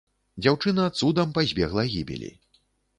[0.45, 2.37] Дзяўчына цудам пазбегла гібелі.